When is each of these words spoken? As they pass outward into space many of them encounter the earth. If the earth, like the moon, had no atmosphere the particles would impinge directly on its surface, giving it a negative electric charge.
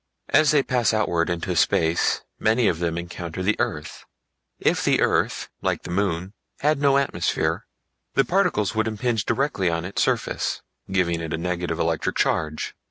As 0.29 0.49
they 0.49 0.63
pass 0.63 0.95
outward 0.95 1.29
into 1.29 1.55
space 1.55 2.23
many 2.39 2.67
of 2.67 2.79
them 2.79 2.97
encounter 2.97 3.43
the 3.43 3.55
earth. 3.59 4.03
If 4.57 4.83
the 4.83 4.99
earth, 4.99 5.49
like 5.61 5.83
the 5.83 5.91
moon, 5.91 6.33
had 6.61 6.79
no 6.79 6.97
atmosphere 6.97 7.67
the 8.15 8.25
particles 8.25 8.73
would 8.73 8.87
impinge 8.87 9.25
directly 9.27 9.69
on 9.69 9.85
its 9.85 10.01
surface, 10.01 10.63
giving 10.91 11.21
it 11.21 11.33
a 11.35 11.37
negative 11.37 11.79
electric 11.79 12.15
charge. 12.15 12.73